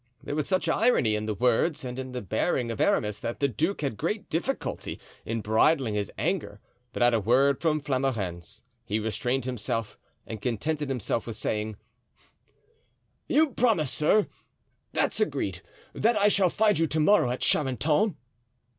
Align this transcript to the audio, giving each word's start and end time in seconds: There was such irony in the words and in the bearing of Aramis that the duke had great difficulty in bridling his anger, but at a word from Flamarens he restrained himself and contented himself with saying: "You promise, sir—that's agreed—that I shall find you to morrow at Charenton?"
There 0.23 0.33
was 0.33 0.47
such 0.47 0.67
irony 0.67 1.13
in 1.13 1.27
the 1.27 1.35
words 1.35 1.85
and 1.85 1.99
in 1.99 2.11
the 2.11 2.23
bearing 2.23 2.71
of 2.71 2.81
Aramis 2.81 3.19
that 3.19 3.39
the 3.39 3.47
duke 3.47 3.81
had 3.81 3.97
great 3.97 4.31
difficulty 4.31 4.99
in 5.25 5.41
bridling 5.41 5.93
his 5.93 6.11
anger, 6.17 6.59
but 6.91 7.03
at 7.03 7.13
a 7.13 7.19
word 7.19 7.61
from 7.61 7.79
Flamarens 7.79 8.63
he 8.83 8.97
restrained 8.97 9.45
himself 9.45 9.99
and 10.25 10.41
contented 10.41 10.89
himself 10.89 11.27
with 11.27 11.35
saying: 11.35 11.75
"You 13.29 13.51
promise, 13.51 13.91
sir—that's 13.91 15.19
agreed—that 15.19 16.17
I 16.17 16.29
shall 16.29 16.49
find 16.49 16.79
you 16.79 16.87
to 16.87 16.99
morrow 16.99 17.29
at 17.29 17.41
Charenton?" 17.41 18.15